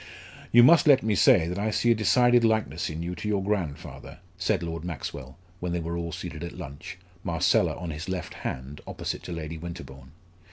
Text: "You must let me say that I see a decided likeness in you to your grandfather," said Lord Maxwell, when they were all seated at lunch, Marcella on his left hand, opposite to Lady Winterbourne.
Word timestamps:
"You 0.51 0.63
must 0.63 0.87
let 0.87 1.03
me 1.03 1.13
say 1.13 1.45
that 1.47 1.59
I 1.59 1.69
see 1.69 1.91
a 1.91 1.93
decided 1.93 2.43
likeness 2.43 2.89
in 2.89 3.03
you 3.03 3.13
to 3.13 3.27
your 3.27 3.43
grandfather," 3.43 4.17
said 4.35 4.63
Lord 4.63 4.83
Maxwell, 4.83 5.37
when 5.59 5.73
they 5.73 5.79
were 5.79 5.95
all 5.95 6.11
seated 6.11 6.43
at 6.43 6.57
lunch, 6.57 6.97
Marcella 7.23 7.77
on 7.77 7.91
his 7.91 8.09
left 8.09 8.33
hand, 8.33 8.81
opposite 8.87 9.21
to 9.21 9.31
Lady 9.31 9.59
Winterbourne. 9.59 10.13